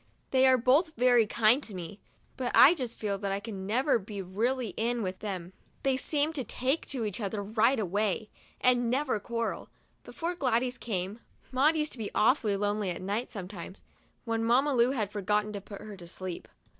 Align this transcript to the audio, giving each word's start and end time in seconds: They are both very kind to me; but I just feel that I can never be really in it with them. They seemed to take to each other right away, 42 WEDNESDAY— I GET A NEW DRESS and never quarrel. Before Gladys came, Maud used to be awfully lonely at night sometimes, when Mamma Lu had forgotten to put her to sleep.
They 0.31 0.47
are 0.47 0.57
both 0.57 0.95
very 0.95 1.27
kind 1.27 1.61
to 1.61 1.75
me; 1.75 1.99
but 2.35 2.51
I 2.55 2.73
just 2.73 2.97
feel 2.97 3.19
that 3.19 3.31
I 3.31 3.39
can 3.39 3.67
never 3.67 3.99
be 3.99 4.19
really 4.19 4.69
in 4.69 5.01
it 5.01 5.01
with 5.03 5.19
them. 5.19 5.53
They 5.83 5.95
seemed 5.95 6.33
to 6.33 6.43
take 6.43 6.87
to 6.87 7.05
each 7.05 7.19
other 7.19 7.43
right 7.43 7.79
away, 7.79 8.31
42 8.31 8.31
WEDNESDAY— 8.31 8.31
I 8.31 8.57
GET 8.57 8.71
A 8.71 8.73
NEW 8.73 8.79
DRESS 8.79 8.81
and 8.81 8.89
never 9.07 9.19
quarrel. 9.19 9.69
Before 10.03 10.33
Gladys 10.35 10.77
came, 10.79 11.19
Maud 11.51 11.75
used 11.75 11.91
to 11.91 11.99
be 11.99 12.09
awfully 12.15 12.57
lonely 12.57 12.89
at 12.89 12.99
night 13.03 13.29
sometimes, 13.29 13.83
when 14.25 14.43
Mamma 14.43 14.73
Lu 14.73 14.89
had 14.89 15.11
forgotten 15.11 15.53
to 15.53 15.61
put 15.61 15.81
her 15.81 15.95
to 15.97 16.07
sleep. 16.07 16.47